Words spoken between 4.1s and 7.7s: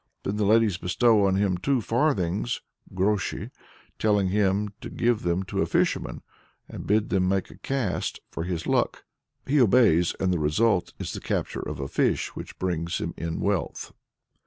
him to give them to fishermen, and bid them make a